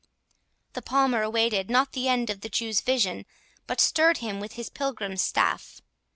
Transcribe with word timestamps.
The 0.73 0.81
Palmer 0.81 1.21
awaited 1.21 1.69
not 1.69 1.91
the 1.91 2.07
end 2.07 2.31
of 2.31 2.41
the 2.41 2.49
Jew's 2.49 2.81
vision, 2.81 3.23
but 3.67 3.79
stirred 3.79 4.17
him 4.17 4.39
with 4.39 4.53
his 4.53 4.67
pilgrim's 4.67 5.21
staff. 5.21 5.79